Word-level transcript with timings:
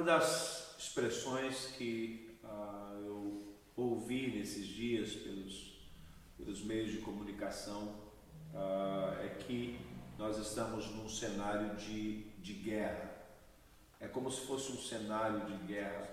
Uma 0.00 0.12
das 0.12 0.76
expressões 0.78 1.72
que 1.76 2.38
ah, 2.42 2.98
eu 3.04 3.54
ouvi 3.76 4.34
nesses 4.34 4.66
dias 4.66 5.12
pelos, 5.12 5.78
pelos 6.38 6.64
meios 6.64 6.90
de 6.90 6.98
comunicação 7.02 7.96
ah, 8.54 9.14
é 9.22 9.28
que 9.28 9.78
nós 10.16 10.38
estamos 10.38 10.86
num 10.92 11.06
cenário 11.06 11.76
de, 11.76 12.22
de 12.38 12.54
guerra. 12.54 13.10
É 14.00 14.08
como 14.08 14.30
se 14.30 14.40
fosse 14.46 14.72
um 14.72 14.78
cenário 14.78 15.44
de 15.44 15.66
guerra. 15.66 16.08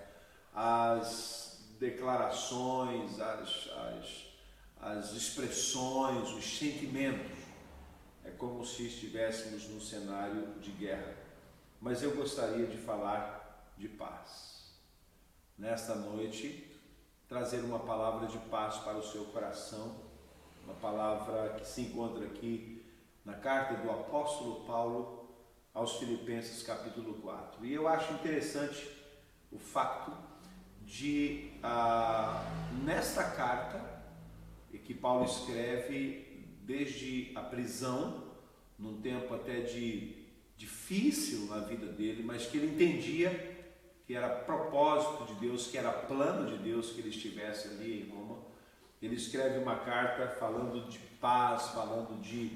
As 0.54 1.66
declarações, 1.80 3.18
as, 3.18 3.70
as, 3.70 4.26
as 4.82 5.12
expressões, 5.14 6.28
os 6.32 6.58
sentimentos, 6.58 7.38
é 8.22 8.30
como 8.32 8.66
se 8.66 8.86
estivéssemos 8.86 9.66
num 9.70 9.80
cenário 9.80 10.60
de 10.60 10.72
guerra. 10.72 11.16
Mas 11.80 12.02
eu 12.02 12.14
gostaria 12.14 12.66
de 12.66 12.76
falar 12.76 13.47
de 13.78 13.88
paz. 13.88 14.72
Nesta 15.56 15.94
noite, 15.94 16.76
trazer 17.28 17.60
uma 17.60 17.78
palavra 17.78 18.26
de 18.26 18.38
paz 18.50 18.76
para 18.78 18.98
o 18.98 19.02
seu 19.02 19.26
coração, 19.26 19.96
uma 20.64 20.74
palavra 20.74 21.54
que 21.54 21.66
se 21.66 21.82
encontra 21.82 22.26
aqui 22.26 22.84
na 23.24 23.34
carta 23.34 23.74
do 23.74 23.90
apóstolo 23.90 24.64
Paulo 24.66 25.28
aos 25.72 25.96
Filipenses, 25.96 26.62
capítulo 26.62 27.14
4. 27.14 27.64
E 27.64 27.72
eu 27.72 27.86
acho 27.86 28.12
interessante 28.14 28.90
o 29.52 29.58
fato 29.58 30.12
de, 30.84 31.52
ah, 31.62 32.42
nesta 32.84 33.22
carta, 33.22 33.98
que 34.84 34.94
Paulo 34.94 35.26
escreve 35.26 36.46
desde 36.62 37.30
a 37.34 37.42
prisão, 37.42 38.24
num 38.78 39.02
tempo 39.02 39.34
até 39.34 39.60
de 39.60 40.24
difícil 40.56 41.46
na 41.46 41.58
vida 41.58 41.86
dele, 41.86 42.22
mas 42.22 42.46
que 42.46 42.56
ele 42.56 42.74
entendia 42.74 43.57
que 44.08 44.14
era 44.14 44.30
propósito 44.30 45.26
de 45.26 45.34
Deus, 45.34 45.66
que 45.66 45.76
era 45.76 45.92
plano 45.92 46.50
de 46.50 46.56
Deus 46.56 46.92
que 46.92 47.00
ele 47.02 47.10
estivesse 47.10 47.68
ali 47.68 48.00
em 48.00 48.10
Roma. 48.10 48.38
Ele 49.02 49.14
escreve 49.14 49.58
uma 49.58 49.80
carta 49.80 50.26
falando 50.40 50.88
de 50.88 50.98
paz, 51.20 51.68
falando 51.68 52.18
de 52.22 52.50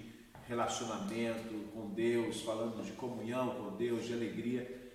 relacionamento 0.49 1.53
com 1.75 1.91
Deus, 1.91 2.41
falando 2.41 2.83
de 2.83 2.93
comunhão 2.93 3.55
com 3.57 3.77
Deus, 3.77 4.07
de 4.07 4.15
alegria. 4.15 4.91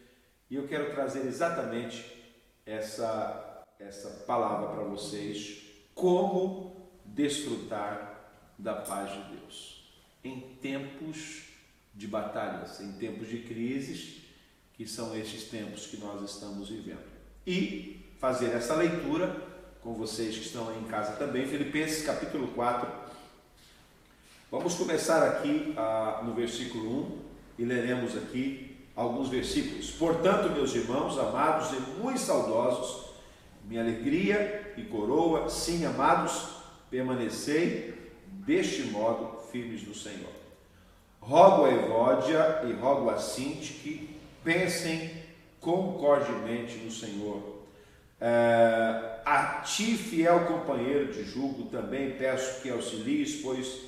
E 0.50 0.56
eu 0.56 0.68
quero 0.68 0.90
trazer 0.96 1.28
exatamente 1.28 2.42
essa, 2.66 3.64
essa 3.80 4.26
palavra 4.26 4.70
para 4.70 4.84
vocês: 4.84 5.62
como 5.94 6.90
desfrutar 7.06 8.32
da 8.58 8.74
paz 8.74 9.12
de 9.12 9.36
Deus 9.36 9.92
em 10.24 10.40
tempos 10.60 11.50
de 11.94 12.08
batalhas, 12.08 12.82
em 12.82 12.94
tempos 12.94 13.28
de 13.28 13.44
crises 13.44 14.27
que 14.78 14.88
são 14.88 15.18
estes 15.18 15.46
tempos 15.46 15.88
que 15.88 15.98
nós 15.98 16.22
estamos 16.22 16.70
vivendo. 16.70 17.04
E 17.46 18.06
fazer 18.20 18.52
essa 18.52 18.76
leitura 18.76 19.36
com 19.82 19.94
vocês 19.94 20.36
que 20.38 20.46
estão 20.46 20.70
aí 20.70 20.78
em 20.78 20.84
casa 20.84 21.14
também, 21.14 21.48
Filipenses 21.48 22.06
capítulo 22.06 22.50
4. 22.50 22.88
Vamos 24.52 24.76
começar 24.76 25.28
aqui 25.28 25.74
ah, 25.76 26.22
no 26.24 26.36
versículo 26.36 27.18
1 27.58 27.62
e 27.64 27.66
leremos 27.66 28.16
aqui 28.16 28.78
alguns 28.96 29.30
versículos. 29.30 29.90
Portanto, 29.92 30.52
meus 30.52 30.76
irmãos, 30.76 31.18
amados 31.18 31.72
e 31.72 31.80
muito 32.00 32.20
saudosos, 32.20 33.08
minha 33.66 33.82
alegria 33.82 34.74
e 34.78 34.84
coroa, 34.84 35.50
sim, 35.50 35.86
amados, 35.86 36.50
permanecei 36.90 37.96
deste 38.28 38.84
modo 38.84 39.40
firmes 39.52 39.88
no 39.88 39.96
Senhor. 39.96 40.32
Rogo 41.20 41.66
a 41.66 41.72
Evódia 41.72 42.62
e 42.68 42.74
rogo 42.74 43.10
a 43.10 43.18
Sinti 43.18 43.74
que 43.74 44.17
pensem 44.48 45.12
concordemente 45.60 46.78
no 46.78 46.90
Senhor. 46.90 47.58
É, 48.20 49.20
a 49.26 49.62
ti, 49.66 49.98
fiel 49.98 50.46
companheiro 50.46 51.12
de 51.12 51.26
julgo, 51.26 51.70
também 51.70 52.12
peço 52.12 52.62
que 52.62 52.70
auxilies, 52.70 53.42
pois 53.42 53.82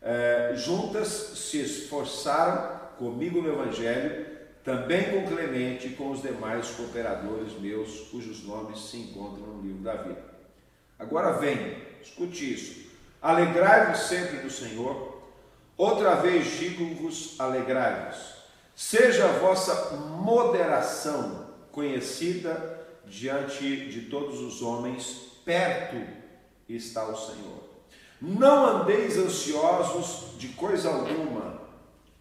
é, 0.00 0.54
juntas 0.56 1.08
se 1.08 1.60
esforçaram 1.60 2.78
comigo 2.96 3.42
no 3.42 3.52
Evangelho, 3.52 4.26
também 4.64 5.10
com 5.10 5.26
Clemente 5.26 5.88
e 5.88 5.90
com 5.90 6.10
os 6.10 6.22
demais 6.22 6.70
cooperadores 6.70 7.52
meus, 7.60 8.08
cujos 8.08 8.42
nomes 8.44 8.80
se 8.80 8.96
encontram 8.96 9.46
no 9.46 9.62
livro 9.62 9.82
da 9.82 9.94
vida. 9.96 10.24
Agora 10.98 11.32
vem, 11.32 11.76
escute 12.02 12.54
isso. 12.54 12.88
Alegrai-vos 13.20 14.00
sempre 14.08 14.38
do 14.38 14.50
Senhor. 14.50 15.22
Outra 15.76 16.14
vez 16.14 16.58
digo-vos, 16.58 17.38
alegrai-vos. 17.38 18.37
Seja 18.80 19.24
a 19.24 19.38
vossa 19.38 19.96
moderação 19.96 21.48
conhecida 21.72 22.86
diante 23.04 23.88
de 23.88 24.02
todos 24.02 24.38
os 24.38 24.62
homens, 24.62 25.32
perto 25.44 25.96
está 26.68 27.04
o 27.08 27.16
Senhor. 27.16 27.58
Não 28.22 28.66
andeis 28.66 29.18
ansiosos 29.18 30.38
de 30.38 30.50
coisa 30.50 30.90
alguma, 30.90 31.60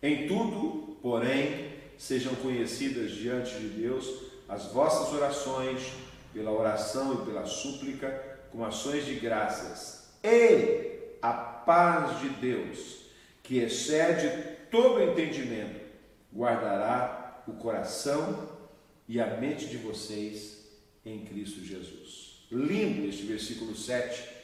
em 0.01 0.27
tudo, 0.27 0.97
porém, 0.99 1.73
sejam 1.95 2.33
conhecidas 2.33 3.11
diante 3.11 3.53
de 3.59 3.67
Deus 3.67 4.23
as 4.49 4.65
vossas 4.71 5.13
orações, 5.13 5.93
pela 6.33 6.49
oração 6.49 7.13
e 7.13 7.25
pela 7.27 7.45
súplica, 7.45 8.09
com 8.51 8.65
ações 8.65 9.05
de 9.05 9.13
graças. 9.13 10.09
E 10.23 11.17
a 11.21 11.33
paz 11.33 12.19
de 12.19 12.29
Deus, 12.29 13.03
que 13.43 13.59
excede 13.59 14.57
todo 14.71 15.03
entendimento, 15.03 15.86
guardará 16.33 17.43
o 17.47 17.53
coração 17.53 18.49
e 19.07 19.19
a 19.19 19.37
mente 19.37 19.67
de 19.67 19.77
vocês 19.77 20.67
em 21.05 21.25
Cristo 21.25 21.63
Jesus. 21.63 22.45
Lindo 22.51 23.07
este 23.07 23.23
versículo 23.23 23.75
7 23.75 24.37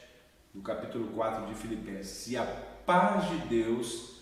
do 0.52 0.62
capítulo 0.62 1.08
4 1.08 1.46
de 1.46 1.54
Filipenses. 1.54 2.28
E 2.28 2.36
a 2.36 2.44
paz 2.44 3.28
de 3.28 3.36
Deus 3.48 4.14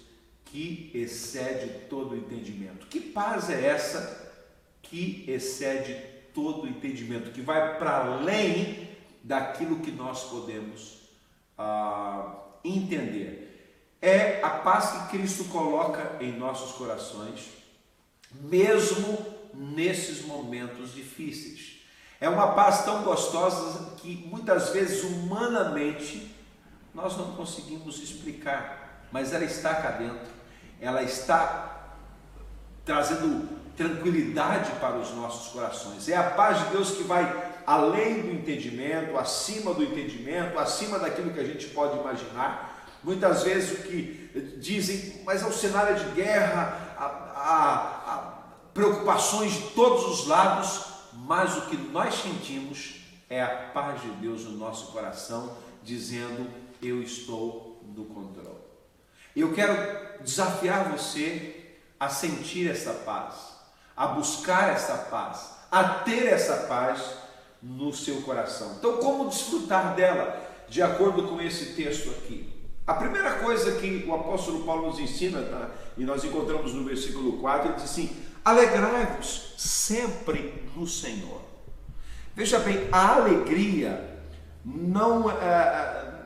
que 0.44 0.90
excede 0.94 1.86
todo 1.88 2.16
entendimento. 2.16 2.86
Que 2.86 3.00
paz 3.00 3.48
é 3.48 3.66
essa 3.66 4.32
que 4.82 5.24
excede 5.26 5.94
todo 6.34 6.68
entendimento, 6.68 7.30
que 7.30 7.40
vai 7.40 7.78
para 7.78 8.04
além 8.04 8.88
daquilo 9.22 9.80
que 9.80 9.90
nós 9.90 10.24
podemos 10.24 11.08
ah, 11.56 12.38
entender? 12.64 13.51
É 14.02 14.42
a 14.42 14.50
paz 14.50 14.90
que 14.90 15.16
Cristo 15.16 15.44
coloca 15.44 16.16
em 16.20 16.32
nossos 16.32 16.72
corações 16.72 17.62
mesmo 18.40 19.24
nesses 19.54 20.24
momentos 20.24 20.92
difíceis. 20.94 21.80
É 22.20 22.28
uma 22.28 22.52
paz 22.52 22.84
tão 22.84 23.02
gostosa 23.02 23.96
que 23.96 24.26
muitas 24.28 24.70
vezes 24.70 25.02
humanamente 25.04 26.34
nós 26.94 27.16
não 27.16 27.32
conseguimos 27.32 27.98
explicar, 28.02 29.06
mas 29.10 29.32
ela 29.32 29.44
está 29.44 29.74
cá 29.74 29.91
dentro, 29.91 30.30
ela 30.80 31.02
está 31.02 31.94
trazendo 32.84 33.48
tranquilidade 33.76 34.70
para 34.80 34.98
os 34.98 35.10
nossos 35.14 35.52
corações. 35.52 36.08
É 36.08 36.16
a 36.16 36.30
paz 36.30 36.58
de 36.64 36.70
Deus 36.70 36.92
que 36.92 37.02
vai 37.02 37.52
além 37.66 38.22
do 38.22 38.32
entendimento, 38.32 39.16
acima 39.16 39.72
do 39.72 39.82
entendimento, 39.82 40.58
acima 40.58 40.98
daquilo 40.98 41.32
que 41.32 41.41
a 41.41 41.44
gente 41.44 41.68
pode 41.68 41.98
imaginar. 41.98 42.72
Muitas 43.02 43.42
vezes 43.42 43.78
o 43.78 43.82
que 43.82 44.56
dizem, 44.58 45.22
mas 45.24 45.42
é 45.42 45.46
um 45.46 45.52
cenário 45.52 45.98
de 45.98 46.14
guerra, 46.14 46.94
a, 46.96 47.04
a, 47.04 48.32
preocupações 48.72 49.52
de 49.52 49.62
todos 49.70 50.04
os 50.06 50.26
lados, 50.26 50.84
mas 51.12 51.56
o 51.56 51.62
que 51.62 51.76
nós 51.76 52.14
sentimos 52.14 53.00
é 53.28 53.42
a 53.42 53.48
paz 53.48 54.00
de 54.00 54.08
Deus 54.12 54.44
no 54.44 54.56
nosso 54.56 54.92
coração, 54.92 55.56
dizendo: 55.82 56.48
Eu 56.80 57.02
estou 57.02 57.82
no 57.94 58.04
controle. 58.04 58.62
Eu 59.34 59.52
quero 59.52 60.22
desafiar 60.22 60.91
você 60.91 61.76
a 61.98 62.08
sentir 62.08 62.70
essa 62.70 62.92
paz, 62.92 63.34
a 63.96 64.06
buscar 64.08 64.70
essa 64.70 64.96
paz, 64.96 65.52
a 65.70 65.82
ter 65.84 66.26
essa 66.26 66.66
paz 66.66 67.00
no 67.62 67.92
seu 67.92 68.22
coração. 68.22 68.77
Então, 68.78 68.98
como 68.98 69.28
desfrutar 69.28 69.94
dela, 69.94 70.41
de 70.68 70.82
acordo 70.82 71.28
com 71.28 71.41
esse 71.41 71.74
texto 71.74 72.10
aqui? 72.10 72.52
A 72.86 72.94
primeira 72.94 73.34
coisa 73.34 73.72
que 73.72 74.04
o 74.08 74.14
apóstolo 74.14 74.64
Paulo 74.64 74.88
nos 74.88 74.98
ensina, 74.98 75.40
tá? 75.42 75.70
e 75.96 76.04
nós 76.04 76.24
encontramos 76.24 76.74
no 76.74 76.84
versículo 76.84 77.34
4, 77.34 77.68
ele 77.68 77.74
diz 77.76 77.84
assim: 77.84 78.16
Alegrai-vos 78.44 79.54
sempre 79.56 80.68
no 80.74 80.86
Senhor. 80.86 81.40
Veja 82.34 82.58
bem, 82.58 82.88
a 82.90 83.16
alegria 83.16 84.18
não 84.64 85.30
é, 85.30 86.22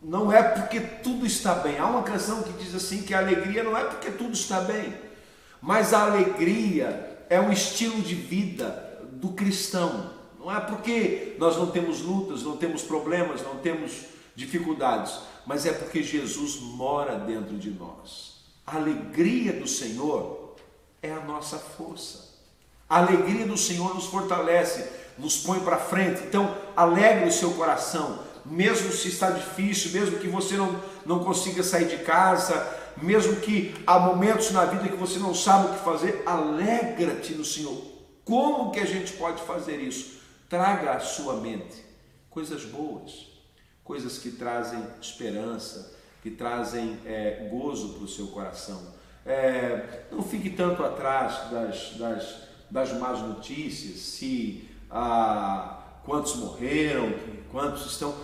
não 0.00 0.32
é 0.32 0.40
porque 0.42 0.78
tudo 0.78 1.26
está 1.26 1.54
bem. 1.54 1.78
Há 1.78 1.86
uma 1.86 2.04
canção 2.04 2.42
que 2.42 2.52
diz 2.52 2.74
assim 2.76 3.02
que 3.02 3.12
a 3.12 3.18
alegria 3.18 3.64
não 3.64 3.76
é 3.76 3.84
porque 3.84 4.12
tudo 4.12 4.34
está 4.34 4.60
bem, 4.60 4.94
mas 5.60 5.92
a 5.92 6.04
alegria 6.04 7.24
é 7.28 7.40
um 7.40 7.50
estilo 7.50 8.00
de 8.02 8.14
vida 8.14 9.00
do 9.12 9.30
cristão. 9.30 10.12
Não 10.38 10.54
é 10.54 10.60
porque 10.60 11.34
nós 11.38 11.56
não 11.56 11.66
temos 11.72 12.02
lutas, 12.02 12.44
não 12.44 12.56
temos 12.56 12.82
problemas, 12.82 13.42
não 13.42 13.56
temos 13.56 14.17
dificuldades, 14.38 15.18
mas 15.44 15.66
é 15.66 15.72
porque 15.72 16.00
Jesus 16.00 16.60
mora 16.60 17.16
dentro 17.16 17.58
de 17.58 17.70
nós. 17.70 18.44
A 18.64 18.76
alegria 18.76 19.52
do 19.52 19.66
Senhor 19.66 20.54
é 21.02 21.10
a 21.10 21.20
nossa 21.20 21.58
força. 21.58 22.28
A 22.88 22.98
alegria 22.98 23.44
do 23.44 23.56
Senhor 23.56 23.92
nos 23.94 24.06
fortalece, 24.06 24.88
nos 25.18 25.38
põe 25.38 25.58
para 25.58 25.76
frente. 25.76 26.22
Então, 26.22 26.56
alegre 26.76 27.28
o 27.28 27.32
seu 27.32 27.50
coração, 27.54 28.20
mesmo 28.46 28.92
se 28.92 29.08
está 29.08 29.30
difícil, 29.32 29.90
mesmo 29.90 30.20
que 30.20 30.28
você 30.28 30.56
não, 30.56 30.80
não 31.04 31.24
consiga 31.24 31.64
sair 31.64 31.88
de 31.88 32.04
casa, 32.04 32.54
mesmo 33.02 33.40
que 33.40 33.74
há 33.84 33.98
momentos 33.98 34.52
na 34.52 34.64
vida 34.66 34.88
que 34.88 34.96
você 34.96 35.18
não 35.18 35.34
sabe 35.34 35.66
o 35.66 35.74
que 35.74 35.84
fazer, 35.84 36.22
alegra-te 36.24 37.34
no 37.34 37.44
Senhor. 37.44 37.82
Como 38.24 38.70
que 38.70 38.78
a 38.78 38.86
gente 38.86 39.14
pode 39.14 39.42
fazer 39.42 39.80
isso? 39.80 40.20
Traga 40.48 40.92
à 40.92 41.00
sua 41.00 41.34
mente 41.34 41.88
coisas 42.30 42.64
boas, 42.64 43.27
coisas 43.88 44.18
que 44.18 44.30
trazem 44.30 44.84
esperança, 45.00 45.94
que 46.22 46.30
trazem 46.30 46.98
é, 47.06 47.48
gozo 47.50 47.94
para 47.94 48.04
o 48.04 48.08
seu 48.08 48.26
coração. 48.26 48.78
É, 49.24 50.04
não 50.12 50.22
fique 50.22 50.50
tanto 50.50 50.84
atrás 50.84 51.50
das, 51.50 51.96
das, 51.96 52.42
das 52.70 52.92
más 52.98 53.20
notícias, 53.20 53.98
se 54.00 54.68
ah, 54.90 56.00
quantos 56.04 56.36
morreram, 56.36 57.14
quantos 57.50 57.86
estão. 57.86 58.14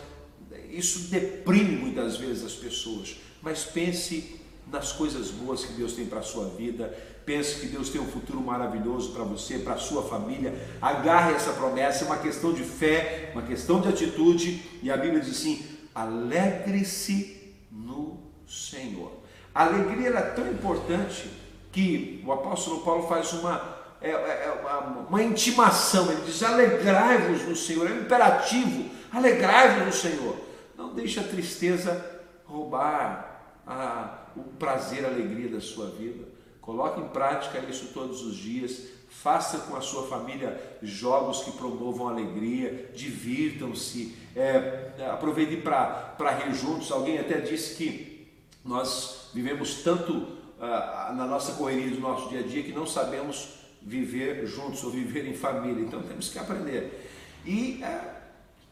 Isso 0.68 1.10
deprime 1.10 1.76
muitas 1.76 2.18
vezes 2.18 2.44
as 2.44 2.54
pessoas, 2.54 3.16
mas 3.40 3.64
pense 3.64 4.38
nas 4.74 4.92
coisas 4.92 5.30
boas 5.30 5.64
que 5.64 5.72
Deus 5.72 5.92
tem 5.92 6.04
para 6.04 6.18
a 6.18 6.22
sua 6.22 6.48
vida. 6.48 6.92
Pense 7.24 7.60
que 7.60 7.66
Deus 7.66 7.88
tem 7.88 8.00
um 8.00 8.06
futuro 8.06 8.40
maravilhoso 8.40 9.12
para 9.12 9.22
você, 9.22 9.58
para 9.58 9.74
a 9.74 9.78
sua 9.78 10.02
família. 10.02 10.52
Agarre 10.82 11.34
essa 11.34 11.52
promessa, 11.52 12.04
é 12.04 12.06
uma 12.06 12.18
questão 12.18 12.52
de 12.52 12.64
fé, 12.64 13.30
uma 13.32 13.42
questão 13.42 13.80
de 13.80 13.88
atitude. 13.88 14.62
E 14.82 14.90
a 14.90 14.96
Bíblia 14.96 15.20
diz 15.20 15.30
assim: 15.30 15.64
alegre-se 15.94 17.54
no 17.70 18.18
Senhor. 18.46 19.12
A 19.54 19.64
alegria 19.64 20.08
é 20.08 20.20
tão 20.20 20.50
importante 20.50 21.30
que 21.70 22.22
o 22.26 22.32
apóstolo 22.32 22.80
Paulo 22.80 23.06
faz 23.08 23.32
uma, 23.32 23.78
é, 24.02 24.10
é, 24.10 24.12
é 24.12 24.60
uma, 24.60 25.06
uma, 25.08 25.22
intimação. 25.22 26.10
Ele 26.10 26.22
diz: 26.26 26.42
alegrai-vos 26.42 27.42
no 27.48 27.56
Senhor. 27.56 27.88
É 27.88 27.94
um 27.94 28.00
imperativo: 28.00 28.90
alegrai-vos 29.12 29.86
no 29.86 29.92
Senhor. 29.92 30.36
Não 30.76 30.92
deixe 30.92 31.20
a 31.20 31.22
tristeza 31.22 32.04
roubar 32.44 33.33
a 33.66 34.24
o 34.36 34.42
prazer, 34.42 35.04
a 35.04 35.08
alegria 35.08 35.48
da 35.48 35.60
sua 35.60 35.90
vida. 35.90 36.26
Coloque 36.60 37.00
em 37.00 37.08
prática 37.08 37.58
isso 37.58 37.92
todos 37.92 38.22
os 38.22 38.36
dias. 38.36 38.88
Faça 39.08 39.58
com 39.58 39.76
a 39.76 39.80
sua 39.80 40.08
família 40.08 40.60
jogos 40.82 41.44
que 41.44 41.52
promovam 41.52 42.08
alegria, 42.08 42.90
divirtam-se, 42.94 44.16
é, 44.34 44.92
aproveitem 45.12 45.60
para 45.60 46.30
rir 46.42 46.52
juntos. 46.54 46.90
Alguém 46.90 47.18
até 47.18 47.40
disse 47.40 47.76
que 47.76 48.28
nós 48.64 49.30
vivemos 49.32 49.82
tanto 49.82 50.12
uh, 50.14 51.14
na 51.14 51.26
nossa 51.26 51.52
correria 51.52 51.90
do 51.90 52.00
nosso 52.00 52.28
dia 52.28 52.40
a 52.40 52.42
dia 52.42 52.62
que 52.62 52.72
não 52.72 52.86
sabemos 52.86 53.60
viver 53.80 54.46
juntos 54.46 54.82
ou 54.82 54.90
viver 54.90 55.26
em 55.28 55.34
família. 55.34 55.82
Então 55.82 56.02
temos 56.02 56.28
que 56.30 56.38
aprender. 56.38 57.08
E 57.46 57.82
uh, 57.84 58.14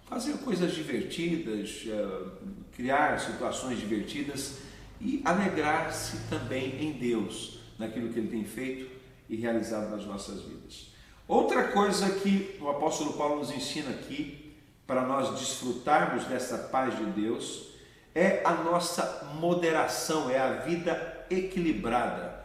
fazer 0.08 0.32
coisas 0.38 0.72
divertidas, 0.72 1.84
uh, 1.86 2.32
criar 2.74 3.20
situações 3.20 3.78
divertidas 3.78 4.71
e 5.02 5.20
alegrar-se 5.24 6.16
também 6.30 6.80
em 6.80 6.92
Deus, 6.92 7.58
naquilo 7.78 8.12
que 8.12 8.18
Ele 8.18 8.28
tem 8.28 8.44
feito 8.44 8.90
e 9.28 9.36
realizado 9.36 9.90
nas 9.90 10.06
nossas 10.06 10.42
vidas. 10.42 10.92
Outra 11.26 11.64
coisa 11.68 12.08
que 12.10 12.56
o 12.60 12.68
apóstolo 12.68 13.14
Paulo 13.14 13.36
nos 13.36 13.50
ensina 13.50 13.90
aqui, 13.90 14.54
para 14.86 15.02
nós 15.02 15.38
desfrutarmos 15.38 16.24
dessa 16.24 16.58
paz 16.58 16.96
de 16.96 17.04
Deus, 17.04 17.72
é 18.14 18.42
a 18.44 18.52
nossa 18.52 19.30
moderação, 19.40 20.30
é 20.30 20.38
a 20.38 20.52
vida 20.52 21.26
equilibrada. 21.30 22.44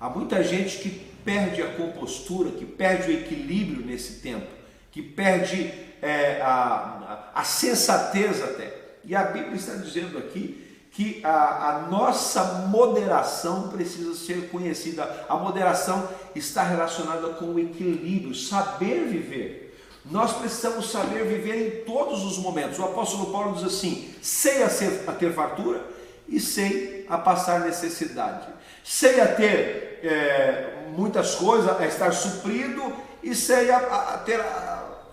Há 0.00 0.08
muita 0.08 0.42
gente 0.44 0.78
que 0.78 0.90
perde 1.24 1.60
a 1.60 1.74
compostura, 1.74 2.52
que 2.52 2.64
perde 2.64 3.10
o 3.10 3.14
equilíbrio 3.14 3.84
nesse 3.84 4.20
tempo, 4.20 4.46
que 4.92 5.02
perde 5.02 5.72
é, 6.00 6.40
a, 6.40 7.30
a, 7.34 7.40
a 7.40 7.44
sensatez 7.44 8.42
até. 8.42 8.72
E 9.04 9.14
a 9.16 9.24
Bíblia 9.24 9.56
está 9.56 9.74
dizendo 9.74 10.16
aqui 10.18 10.67
que 10.98 11.20
a, 11.22 11.68
a, 11.68 11.78
nossa 11.88 12.42
moderação 12.66 13.68
precisa 13.68 14.16
ser 14.16 14.48
conhecida. 14.48 15.26
A 15.28 15.36
moderação 15.36 16.08
está 16.34 16.64
relacionada 16.64 17.28
com 17.34 17.44
o 17.52 17.60
equilíbrio, 17.60 18.34
saber 18.34 19.06
viver. 19.06 19.78
Nós 20.04 20.32
precisamos 20.32 20.90
saber 20.90 21.24
viver 21.24 21.54
em 21.54 21.84
todos 21.84 22.24
os 22.24 22.38
momentos. 22.38 22.80
O 22.80 22.82
apóstolo 22.82 23.30
Paulo 23.30 23.54
diz 23.54 23.62
assim: 23.62 24.12
sei 24.20 24.64
a, 24.64 24.68
ser, 24.68 25.04
a 25.06 25.12
ter 25.12 25.32
fartura 25.32 25.86
e 26.26 26.40
sei 26.40 27.06
a 27.08 27.16
passar 27.16 27.60
necessidade. 27.60 28.48
Sei 28.82 29.20
a 29.20 29.28
ter 29.28 30.00
é, 30.02 30.82
muitas 30.96 31.36
coisas, 31.36 31.80
a 31.80 31.86
estar 31.86 32.12
suprido 32.12 32.92
e 33.22 33.36
sei 33.36 33.70
a, 33.70 33.76
a 33.76 34.18
ter 34.18 34.40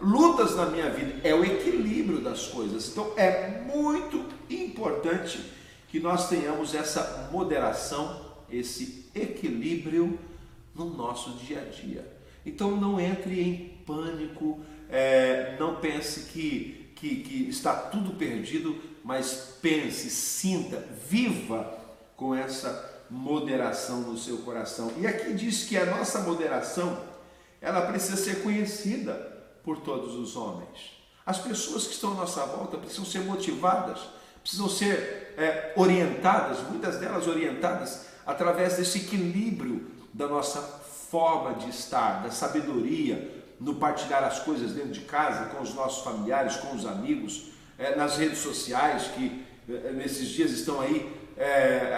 lutas 0.02 0.56
na 0.56 0.66
minha 0.66 0.90
vida. 0.90 1.22
É 1.24 1.36
o 1.36 1.46
equilíbrio 1.46 2.22
das 2.22 2.48
coisas. 2.48 2.90
Então 2.90 3.12
é 3.16 3.62
muito 3.72 4.26
importante 4.50 5.54
que 5.95 6.00
nós 6.01 6.27
tenhamos 6.27 6.75
essa 6.75 7.30
moderação, 7.31 8.19
esse 8.51 9.09
equilíbrio 9.15 10.19
no 10.75 10.89
nosso 10.94 11.30
dia 11.38 11.62
a 11.62 11.63
dia. 11.63 12.06
Então 12.45 12.75
não 12.75 13.00
entre 13.00 13.39
em 13.39 13.81
pânico, 13.86 14.59
é, 14.89 15.56
não 15.57 15.77
pense 15.77 16.33
que, 16.33 16.92
que, 16.97 17.24
que 17.24 17.47
está 17.47 17.74
tudo 17.74 18.13
perdido, 18.15 18.75
mas 19.06 19.56
pense, 19.62 20.09
sinta, 20.09 20.86
viva 21.09 21.80
com 22.18 22.36
essa 22.36 23.06
moderação 23.09 24.01
no 24.01 24.18
seu 24.18 24.39
coração. 24.39 24.92
E 24.97 25.07
aqui 25.07 25.33
diz 25.33 25.63
que 25.63 25.77
a 25.77 25.86
nossa 25.86 26.19
moderação, 26.24 27.01
ela 27.62 27.83
precisa 27.83 28.18
ser 28.18 28.44
conhecida 28.44 29.13
por 29.63 29.77
todos 29.77 30.13
os 30.15 30.36
homens. 30.36 30.92
As 31.25 31.39
pessoas 31.39 31.88
que 31.88 31.94
estão 31.94 32.12
à 32.12 32.15
nossa 32.15 32.45
volta 32.47 32.77
precisam 32.77 33.06
ser 33.06 33.19
motivadas 33.19 34.01
precisam 34.45 34.69
ser 34.69 35.33
é, 35.39 35.74
orientadas, 35.75 36.59
muitas 36.69 37.00
delas 37.00 37.25
orientadas 37.25 38.06
através 38.24 38.77
desse 38.77 39.00
equilíbrio 39.00 39.88
da 40.13 40.27
nossa 40.27 40.62
forma 40.62 41.56
de 41.56 41.71
estar, 41.71 42.21
da 42.21 42.30
sabedoria, 42.30 43.44
no 43.59 43.75
partilhar 43.75 44.24
as 44.24 44.39
coisas 44.39 44.74
dentro 44.74 44.92
de 44.92 45.01
casa, 45.01 45.45
com 45.47 45.63
os 45.63 45.74
nossos 45.74 46.03
familiares, 46.03 46.57
com 46.57 46.75
os 46.75 46.86
amigos, 46.86 47.53
é, 47.75 47.95
nas 47.95 48.18
redes 48.18 48.38
sociais 48.38 49.07
que 49.15 49.44
é, 49.68 49.92
nesses 49.92 50.30
dias 50.30 50.51
estão 50.51 50.80
aí 50.80 51.12
é, 51.36 51.92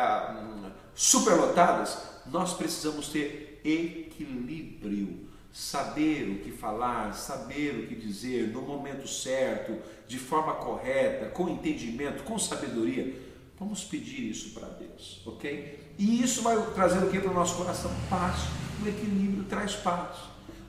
superlotadas. 0.96 1.98
Nós 2.28 2.54
precisamos 2.54 3.10
ter 3.10 3.60
equilíbrio 3.66 5.27
saber 5.52 6.30
o 6.30 6.44
que 6.44 6.52
falar, 6.52 7.14
saber 7.14 7.80
o 7.80 7.88
que 7.88 7.96
dizer 7.96 8.50
no 8.50 8.62
momento 8.62 9.08
certo, 9.08 9.78
de 10.08 10.20
forma 10.20 10.54
correta, 10.56 11.28
com 11.28 11.50
entendimento, 11.50 12.24
com 12.24 12.38
sabedoria. 12.38 13.14
Vamos 13.60 13.84
pedir 13.84 14.30
isso 14.30 14.52
para 14.52 14.68
Deus, 14.68 15.22
ok? 15.26 15.94
E 15.98 16.22
isso 16.22 16.44
vai 16.44 16.56
trazer 16.74 17.04
o 17.04 17.10
que 17.10 17.20
para 17.20 17.32
o 17.32 17.34
nosso 17.34 17.56
coração? 17.58 17.92
Paz. 18.10 18.36
O 18.84 18.88
equilíbrio 18.88 19.46
traz 19.46 19.76
paz. 19.76 20.18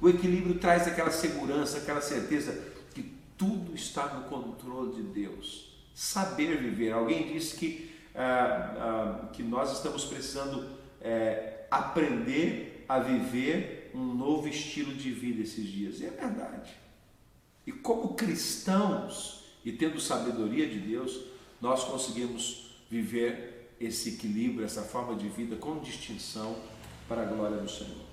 O 0.00 0.08
equilíbrio 0.08 0.58
traz 0.58 0.88
aquela 0.88 1.10
segurança, 1.10 1.78
aquela 1.78 2.00
certeza 2.00 2.58
que 2.94 3.14
tudo 3.36 3.74
está 3.74 4.14
no 4.14 4.24
controle 4.24 4.94
de 4.94 5.02
Deus. 5.02 5.76
Saber 5.94 6.56
viver. 6.56 6.92
Alguém 6.92 7.32
disse 7.32 7.56
que, 7.56 7.94
ah, 8.14 8.74
ah, 8.78 9.28
que 9.32 9.42
nós 9.42 9.72
estamos 9.72 10.04
precisando 10.06 10.66
é, 11.00 11.66
aprender 11.70 12.86
a 12.88 13.00
viver 13.00 13.77
um 13.94 14.14
novo 14.14 14.48
estilo 14.48 14.94
de 14.94 15.10
vida 15.10 15.42
esses 15.42 15.66
dias. 15.66 16.00
E 16.00 16.06
é 16.06 16.10
verdade. 16.10 16.72
E 17.66 17.72
como 17.72 18.14
cristãos, 18.14 19.44
e 19.64 19.72
tendo 19.72 20.00
sabedoria 20.00 20.68
de 20.68 20.78
Deus, 20.78 21.20
nós 21.60 21.84
conseguimos 21.84 22.76
viver 22.90 23.74
esse 23.80 24.10
equilíbrio, 24.10 24.64
essa 24.64 24.82
forma 24.82 25.14
de 25.14 25.28
vida 25.28 25.56
com 25.56 25.78
distinção 25.78 26.56
para 27.06 27.22
a 27.22 27.24
glória 27.24 27.58
do 27.58 27.70
Senhor. 27.70 28.06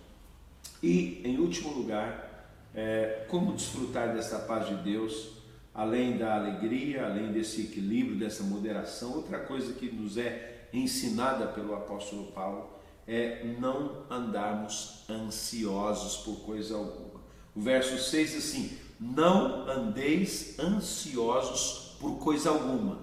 E, 0.81 1.21
em 1.23 1.37
último 1.39 1.73
lugar, 1.73 2.51
é, 2.73 3.25
como 3.29 3.53
desfrutar 3.53 4.13
dessa 4.13 4.39
paz 4.39 4.67
de 4.67 4.75
Deus, 4.83 5.35
além 5.73 6.17
da 6.17 6.35
alegria, 6.35 7.05
além 7.05 7.31
desse 7.31 7.61
equilíbrio, 7.61 8.17
dessa 8.17 8.43
moderação, 8.43 9.13
outra 9.13 9.39
coisa 9.39 9.73
que 9.73 9.91
nos 9.91 10.17
é 10.17 10.67
ensinada 10.73 11.47
pelo 11.47 11.73
apóstolo 11.73 12.31
Paulo 12.31 12.69
é 13.07 13.55
não 13.59 14.04
andarmos 14.15 15.03
ansiosos 15.09 16.17
por 16.17 16.37
coisa 16.45 16.75
alguma. 16.75 17.21
O 17.55 17.61
verso 17.61 17.97
6 17.97 18.31
diz 18.31 18.37
assim: 18.37 18.77
Não 18.99 19.69
andeis 19.69 20.57
ansiosos 20.59 21.95
por 21.99 22.17
coisa 22.17 22.49
alguma. 22.49 22.99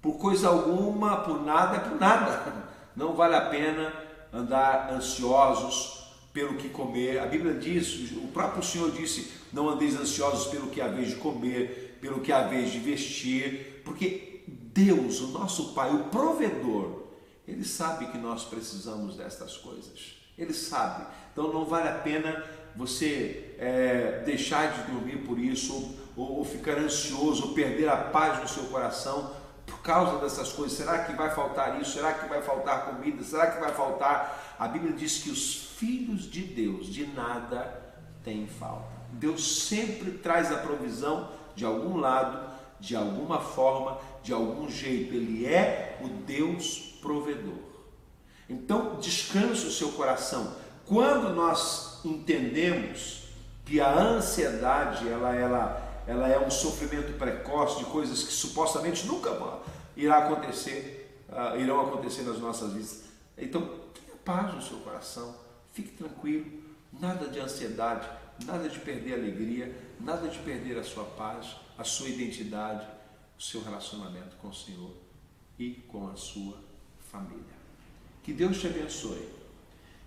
Por 0.00 0.18
coisa 0.18 0.48
alguma, 0.48 1.18
por 1.18 1.42
nada, 1.42 1.80
por 1.80 1.98
nada. 1.98 2.66
Não 2.94 3.14
vale 3.14 3.34
a 3.34 3.42
pena 3.42 3.92
andar 4.32 4.92
ansiosos 4.92 6.04
pelo 6.32 6.56
que 6.56 6.68
comer. 6.68 7.18
A 7.18 7.26
Bíblia 7.26 7.54
diz, 7.54 8.12
o 8.12 8.28
próprio 8.28 8.62
Senhor 8.62 8.90
disse: 8.90 9.32
Não 9.52 9.68
andeis 9.68 9.98
ansiosos 9.98 10.46
pelo 10.48 10.68
que 10.68 10.80
há 10.80 10.88
vez 10.88 11.08
de 11.08 11.16
comer, 11.16 11.98
pelo 12.00 12.20
que 12.20 12.32
há 12.32 12.42
vez 12.42 12.70
de 12.70 12.78
vestir, 12.78 13.82
porque 13.84 14.44
Deus, 14.46 15.20
o 15.20 15.28
nosso 15.28 15.72
Pai, 15.72 15.94
o 15.94 16.04
provedor, 16.04 17.06
ele 17.48 17.64
sabe 17.64 18.06
que 18.08 18.18
nós 18.18 18.44
precisamos 18.44 19.16
destas 19.16 19.56
coisas. 19.56 20.16
Ele 20.38 20.52
sabe. 20.52 21.06
Então 21.32 21.52
não 21.52 21.64
vale 21.64 21.88
a 21.88 21.94
pena 21.94 22.44
você 22.74 23.54
é, 23.58 24.22
deixar 24.24 24.72
de 24.72 24.92
dormir 24.92 25.18
por 25.26 25.38
isso, 25.38 25.96
ou, 26.14 26.38
ou 26.38 26.44
ficar 26.44 26.78
ansioso, 26.78 27.48
ou 27.48 27.54
perder 27.54 27.88
a 27.88 27.96
paz 27.96 28.40
no 28.40 28.48
seu 28.48 28.64
coração 28.64 29.34
por 29.66 29.80
causa 29.80 30.18
dessas 30.18 30.52
coisas. 30.52 30.76
Será 30.76 31.04
que 31.04 31.12
vai 31.12 31.30
faltar 31.34 31.80
isso? 31.80 31.92
Será 31.92 32.12
que 32.12 32.28
vai 32.28 32.40
faltar 32.42 32.86
comida? 32.86 33.22
Será 33.24 33.50
que 33.50 33.60
vai 33.60 33.72
faltar? 33.72 34.56
A 34.58 34.68
Bíblia 34.68 34.92
diz 34.92 35.18
que 35.18 35.30
os 35.30 35.56
filhos 35.76 36.30
de 36.30 36.42
Deus 36.42 36.86
de 36.86 37.06
nada 37.06 37.82
têm 38.22 38.46
falta. 38.46 38.96
Deus 39.12 39.66
sempre 39.66 40.12
traz 40.12 40.52
a 40.52 40.58
provisão 40.58 41.30
de 41.54 41.64
algum 41.64 41.96
lado, 41.96 42.54
de 42.78 42.94
alguma 42.94 43.40
forma, 43.40 43.98
de 44.22 44.32
algum 44.32 44.68
jeito. 44.68 45.14
Ele 45.14 45.46
é 45.46 45.98
o 46.02 46.08
Deus 46.08 46.98
provedor. 47.00 47.75
Então, 48.48 48.96
descanse 49.00 49.66
o 49.66 49.70
seu 49.70 49.92
coração. 49.92 50.54
Quando 50.86 51.34
nós 51.34 52.00
entendemos 52.04 53.24
que 53.64 53.80
a 53.80 53.92
ansiedade 53.92 55.08
ela, 55.08 55.34
ela, 55.34 56.02
ela 56.06 56.28
é 56.28 56.38
um 56.38 56.50
sofrimento 56.50 57.18
precoce 57.18 57.78
de 57.78 57.84
coisas 57.86 58.22
que 58.22 58.32
supostamente 58.32 59.06
nunca 59.06 59.60
irá 59.96 60.18
acontecer, 60.18 61.24
uh, 61.28 61.58
irão 61.60 61.80
acontecer 61.80 62.22
nas 62.22 62.38
nossas 62.38 62.72
vidas. 62.72 63.02
Então, 63.36 63.62
tenha 63.92 64.16
paz 64.24 64.54
no 64.54 64.62
seu 64.62 64.78
coração, 64.78 65.34
fique 65.72 65.96
tranquilo, 65.96 66.46
nada 66.92 67.26
de 67.26 67.40
ansiedade, 67.40 68.08
nada 68.44 68.68
de 68.68 68.78
perder 68.78 69.14
a 69.14 69.16
alegria, 69.16 69.74
nada 69.98 70.28
de 70.28 70.38
perder 70.38 70.78
a 70.78 70.84
sua 70.84 71.04
paz, 71.04 71.56
a 71.76 71.82
sua 71.82 72.08
identidade, 72.08 72.86
o 73.38 73.42
seu 73.42 73.62
relacionamento 73.62 74.36
com 74.36 74.48
o 74.48 74.54
Senhor 74.54 74.92
e 75.58 75.72
com 75.88 76.08
a 76.08 76.16
sua 76.16 76.56
família. 77.10 77.56
Que 78.26 78.32
Deus 78.32 78.58
te 78.58 78.66
abençoe, 78.66 79.24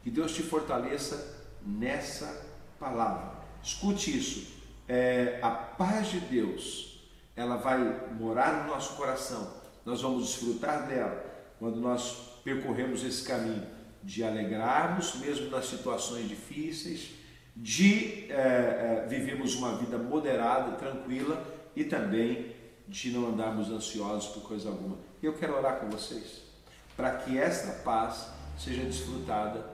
que 0.03 0.11
Deus 0.11 0.33
te 0.33 0.43
fortaleça 0.43 1.37
nessa 1.65 2.45
palavra. 2.77 3.31
Escute 3.63 4.17
isso. 4.17 4.55
É, 4.89 5.39
a 5.41 5.49
paz 5.49 6.09
de 6.09 6.19
Deus, 6.19 6.99
ela 7.33 7.55
vai 7.55 7.79
morar 8.19 8.63
no 8.63 8.73
nosso 8.73 8.97
coração. 8.97 9.53
Nós 9.85 10.01
vamos 10.01 10.27
desfrutar 10.27 10.85
dela 10.85 11.25
quando 11.59 11.79
nós 11.79 12.41
percorremos 12.43 13.05
esse 13.05 13.23
caminho 13.23 13.65
de 14.03 14.21
alegrarmos, 14.21 15.15
mesmo 15.15 15.49
nas 15.49 15.67
situações 15.67 16.27
difíceis, 16.27 17.11
de 17.55 18.29
é, 18.29 19.05
é, 19.05 19.07
vivermos 19.07 19.55
uma 19.55 19.77
vida 19.77 19.97
moderada, 19.97 20.75
tranquila 20.75 21.41
e 21.73 21.85
também 21.85 22.53
de 22.85 23.11
não 23.11 23.29
andarmos 23.29 23.71
ansiosos 23.71 24.27
por 24.33 24.43
coisa 24.43 24.67
alguma. 24.67 24.97
Eu 25.23 25.31
quero 25.37 25.55
orar 25.55 25.79
com 25.79 25.89
vocês 25.89 26.48
para 26.99 27.15
que 27.19 27.37
esta 27.37 27.71
paz 27.81 28.27
seja 28.57 28.83
desfrutada 28.83 29.65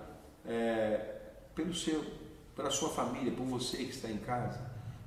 é, 0.45 1.21
pelo 1.55 1.73
seu, 1.73 2.05
pela 2.55 2.69
sua 2.69 2.89
família, 2.89 3.31
por 3.31 3.47
você 3.47 3.77
que 3.77 3.89
está 3.89 4.11
em 4.11 4.19
casa, 4.19 4.61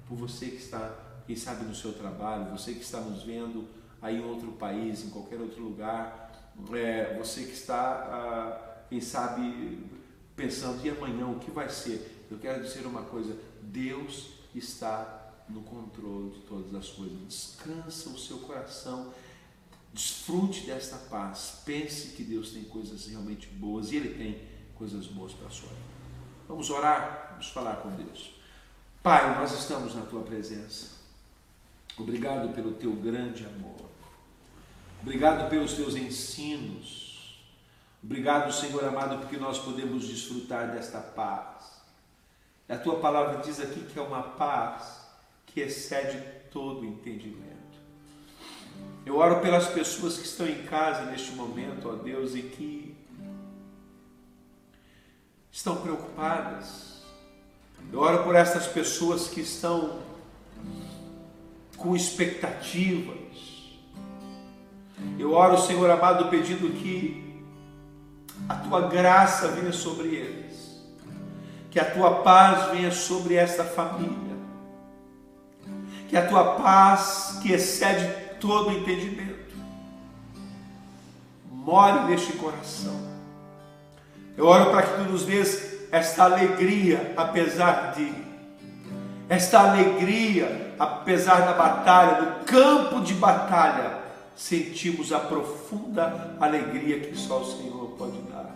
por 0.09 0.17
você 0.17 0.47
que 0.47 0.57
está, 0.57 0.97
quem 1.29 1.37
sabe, 1.37 1.65
no 1.65 1.77
seu 1.77 1.93
trabalho, 1.93 2.51
você 2.51 2.75
que 2.75 2.81
está 2.81 3.01
nos 3.01 3.23
vendo 3.23 3.69
aí 4.03 4.17
em 4.17 4.25
outro 4.25 4.51
país, 4.51 5.05
em 5.05 5.11
qualquer 5.11 5.41
outro 5.41 5.63
lugar, 5.63 6.51
é, 6.73 7.17
você 7.17 7.45
que 7.45 7.53
está, 7.53 7.77
ah, 7.77 8.83
quem 8.89 9.01
sabe, 9.01 9.87
pensando, 10.35 10.85
e 10.85 10.91
amanhã 10.91 11.29
o 11.29 11.39
que 11.39 11.53
vai 11.53 11.69
ser? 11.69 12.27
eu 12.29 12.39
quero 12.39 12.65
dizer 12.65 12.85
uma 12.85 13.03
coisa: 13.03 13.39
Deus 13.63 14.31
está 14.53 15.45
no 15.49 15.63
controle 15.63 16.31
de 16.31 16.41
todas 16.41 16.75
as 16.75 16.89
coisas. 16.89 17.17
Descansa 17.29 18.09
o 18.09 18.19
seu 18.19 18.39
coração, 18.39 19.15
desfrute 19.93 20.67
desta 20.67 20.97
paz. 20.97 21.63
Pense 21.65 22.09
que 22.09 22.23
Deus 22.23 22.51
tem 22.51 22.65
coisas 22.65 23.07
realmente 23.07 23.47
boas 23.49 23.91
e 23.93 23.97
Ele 23.97 24.15
tem 24.15 24.41
coisas 24.75 25.07
boas 25.07 25.33
para 25.33 25.49
a 25.49 25.51
sua 25.51 25.69
vida. 25.69 25.81
Vamos 26.47 26.71
orar, 26.71 27.29
vamos 27.31 27.49
falar 27.49 27.77
com 27.77 27.91
Deus. 27.91 28.35
Pai, 29.03 29.39
nós 29.39 29.53
estamos 29.53 29.95
na 29.95 30.03
tua 30.03 30.23
presença. 30.23 30.99
Obrigado 31.97 32.55
pelo 32.55 32.73
teu 32.73 32.93
grande 32.93 33.45
amor. 33.45 33.89
Obrigado 35.03 35.49
pelos 35.51 35.75
teus 35.75 35.95
ensinos. 35.97 37.39
Obrigado, 38.03 38.53
Senhor 38.53 38.85
amado, 38.85 39.19
porque 39.19 39.37
nós 39.37 39.59
podemos 39.59 40.07
desfrutar 40.07 40.73
desta 40.73 41.01
paz. 41.01 41.83
A 42.69 42.77
tua 42.77 43.01
palavra 43.01 43.43
diz 43.43 43.59
aqui 43.61 43.81
que 43.81 43.99
é 43.99 44.03
uma 44.03 44.23
paz 44.23 45.07
que 45.47 45.61
excede 45.61 46.23
todo 46.51 46.85
entendimento. 46.85 47.59
Eu 49.05 49.17
oro 49.17 49.41
pelas 49.41 49.67
pessoas 49.67 50.19
que 50.19 50.25
estão 50.25 50.47
em 50.47 50.63
casa 50.65 51.05
neste 51.07 51.33
momento, 51.33 51.89
ó 51.89 51.95
Deus, 51.95 52.35
e 52.35 52.43
que 52.43 52.97
estão 55.51 55.77
preocupadas. 55.77 57.03
Eu 57.93 58.01
oro 58.01 58.23
por 58.25 58.35
essas 58.35 58.67
pessoas 58.67 59.29
que 59.29 59.41
estão 59.41 60.01
com 61.77 61.97
expectativas. 61.97 63.17
Eu 65.19 65.33
oro, 65.33 65.59
Senhor 65.59 65.89
amado, 65.89 66.29
pedindo 66.29 66.73
que 66.81 67.43
a 68.49 68.57
tua 68.57 68.89
graça 68.89 69.49
venha 69.49 69.73
sobre 69.73 70.09
eles 70.09 70.49
que 71.71 71.79
a 71.79 71.91
tua 71.91 72.23
paz 72.23 72.71
venha 72.71 72.91
sobre 72.91 73.35
esta 73.35 73.65
família. 73.65 74.37
Que 76.09 76.17
a 76.17 76.27
tua 76.27 76.55
paz, 76.55 77.39
que 77.43 77.53
excede 77.53 78.28
todo 78.41 78.73
entendimento, 78.73 79.55
more 81.51 82.11
neste 82.11 82.33
coração. 82.35 82.97
Eu 84.37 84.47
oro 84.47 84.71
para 84.71 84.83
que 84.83 85.03
tu 85.03 85.11
nos 85.11 85.25
dês 85.25 85.89
esta 85.91 86.25
alegria, 86.25 87.15
apesar 87.17 87.95
de, 87.95 88.13
esta 89.29 89.61
alegria, 89.61 90.75
apesar 90.79 91.41
da 91.41 91.55
batalha, 91.55 92.21
no 92.21 92.45
campo 92.45 93.01
de 93.01 93.15
batalha, 93.15 93.99
sentimos 94.37 95.13
a 95.13 95.19
profunda 95.19 96.37
alegria 96.41 97.01
que 97.01 97.17
só 97.17 97.41
o 97.41 97.45
Senhor 97.45 97.97
pode 97.99 98.19
dar. 98.23 98.55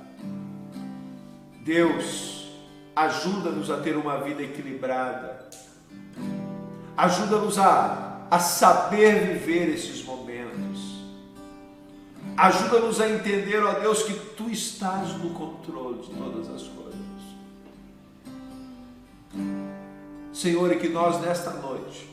Deus, 1.64 2.42
Ajuda-nos 2.94 3.70
a 3.70 3.78
ter 3.78 3.96
uma 3.96 4.18
vida 4.18 4.42
equilibrada. 4.42 5.48
Ajuda-nos 6.94 7.58
a, 7.58 8.11
a 8.32 8.38
saber 8.38 9.34
viver 9.34 9.74
esses 9.74 10.02
momentos. 10.02 10.80
Ajuda-nos 12.34 12.98
a 12.98 13.10
entender, 13.10 13.62
ó 13.62 13.74
Deus, 13.74 14.04
que 14.04 14.14
Tu 14.14 14.48
estás 14.48 15.12
no 15.18 15.34
controle 15.34 16.00
de 16.00 16.14
todas 16.14 16.48
as 16.48 16.62
coisas. 16.62 17.02
Senhor, 20.32 20.72
e 20.72 20.78
que 20.78 20.88
nós 20.88 21.20
nesta 21.20 21.50
noite 21.50 22.08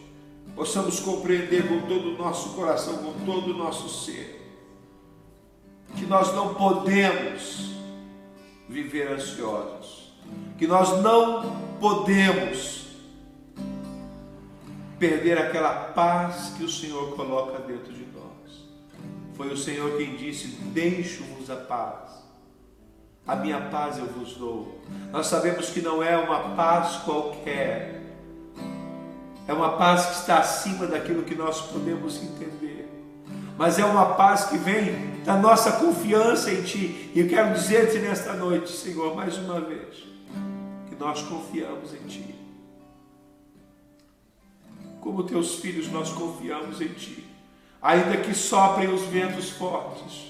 possamos 0.54 1.00
compreender 1.00 1.70
com 1.70 1.88
todo 1.88 2.16
o 2.16 2.18
nosso 2.18 2.50
coração, 2.50 2.98
com 2.98 3.26
todo 3.26 3.52
o 3.52 3.58
nosso 3.58 3.88
ser, 4.04 4.46
que 5.96 6.06
nós 6.06 6.36
não 6.36 6.54
podemos 6.54 7.70
viver 8.68 9.14
ansiosos 9.14 10.00
que 10.58 10.68
nós 10.68 11.02
não 11.02 11.56
podemos 11.80 12.78
perder 15.00 15.38
aquela 15.38 15.74
paz 15.74 16.53
que 16.58 16.63
o 16.63 16.70
Senhor 16.70 17.15
coloca 17.15 17.60
dentro 17.60 17.94
de 17.94 18.06
nós. 18.08 18.68
Foi 19.36 19.48
o 19.48 19.58
Senhor 19.58 19.98
quem 19.98 20.15
disse: 20.15 20.48
Deixo-vos 20.74 21.50
a 21.50 21.56
paz, 21.56 22.24
a 23.25 23.36
minha 23.36 23.62
paz 23.62 23.98
eu 23.98 24.06
vos 24.08 24.36
dou. 24.36 24.82
Nós 25.12 25.27
sabemos 25.27 25.70
que 25.70 25.82
não 25.82 26.03
é 26.03 26.18
uma 26.18 26.56
paz 26.56 26.98
qualquer, 26.98 28.01
é 29.48 29.53
uma 29.53 29.77
paz 29.77 30.06
que 30.06 30.13
está 30.15 30.39
acima 30.39 30.86
daquilo 30.86 31.24
que 31.24 31.36
nós 31.36 31.62
podemos 31.62 32.22
entender 32.22 32.79
mas 33.60 33.77
é 33.77 33.84
uma 33.84 34.15
paz 34.15 34.46
que 34.46 34.58
vem 34.58 35.20
da 35.25 35.36
nossa 35.36 35.74
confiança 35.74 36.50
em 36.50 36.62
Ti. 36.62 37.12
E 37.13 37.20
eu 37.20 37.27
quero 37.27 37.53
dizer-te 37.53 38.00
nesta 38.00 38.32
noite, 38.32 38.72
Senhor, 38.72 39.13
mais 39.13 39.38
uma 39.38 39.60
vez, 39.60 40.08
que 40.88 40.96
nós 40.98 41.22
confiamos 41.24 41.94
em 41.94 42.08
Ti. 42.08 42.38
Como 45.01 45.24
teus 45.24 45.56
filhos, 45.56 45.91
nós 45.91 46.12
confiamos 46.12 46.82
em 46.82 46.89
Ti. 46.89 47.25
Ainda 47.82 48.18
que 48.18 48.34
soprem 48.34 48.94
os 48.94 49.03
ventos 49.03 49.50
fortes, 49.51 50.27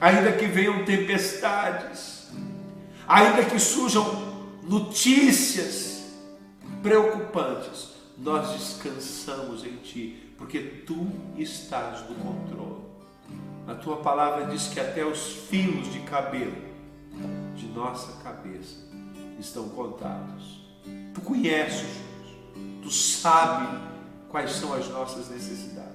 ainda 0.00 0.32
que 0.32 0.46
venham 0.46 0.84
tempestades, 0.84 2.32
ainda 3.06 3.44
que 3.44 3.58
surjam 3.58 4.34
notícias 4.62 6.04
preocupantes, 6.82 7.90
nós 8.16 8.52
descansamos 8.52 9.64
em 9.64 9.76
Ti 9.76 10.24
porque 10.36 10.60
tu 10.86 11.06
estás 11.36 12.08
no 12.08 12.14
controle. 12.16 12.84
A 13.66 13.74
tua 13.74 13.96
palavra 13.98 14.46
diz 14.46 14.68
que 14.68 14.78
até 14.78 15.04
os 15.04 15.48
fios 15.48 15.90
de 15.92 16.00
cabelo 16.00 16.56
de 17.56 17.66
nossa 17.68 18.12
cabeça 18.22 18.76
estão 19.38 19.68
contados. 19.70 20.64
Tu 21.14 21.20
conheces, 21.20 21.86
tu 22.84 22.90
sabes 22.90 23.80
quais 24.28 24.52
são 24.52 24.74
as 24.74 24.86
nossas 24.90 25.30
necessidades. 25.30 25.94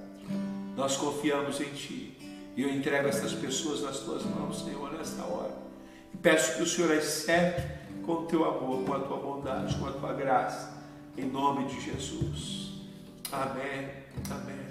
Nós 0.76 0.96
confiamos 0.96 1.60
em 1.60 1.72
ti. 1.72 2.18
E 2.56 2.62
eu 2.62 2.68
entrego 2.68 3.08
essas 3.08 3.32
pessoas 3.32 3.80
nas 3.80 4.00
tuas 4.00 4.24
mãos, 4.24 4.64
Senhor, 4.64 4.92
nesta 4.92 5.22
hora. 5.22 5.54
E 6.12 6.16
peço 6.16 6.56
que 6.56 6.62
o 6.64 6.66
Senhor 6.66 6.90
as 6.90 7.04
cerque 7.04 7.62
com 8.04 8.12
o 8.12 8.26
teu 8.26 8.44
amor, 8.44 8.84
com 8.84 8.92
a 8.92 8.98
tua 8.98 9.16
bondade, 9.18 9.76
com 9.76 9.86
a 9.86 9.92
tua 9.92 10.12
graça, 10.12 10.72
em 11.16 11.26
nome 11.26 11.66
de 11.66 11.80
Jesus. 11.80 12.72
Amém. 13.30 13.88
Amém. 14.28 14.69